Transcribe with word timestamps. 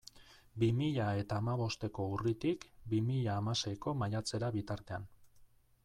Bi 0.61 0.69
mila 0.77 1.09
eta 1.23 1.37
hamabosteko 1.41 2.07
urritik 2.15 2.65
bi 2.95 3.03
mila 3.11 3.37
hamaseiko 3.43 3.95
maiatzera 4.01 4.55
bitartean. 4.57 5.07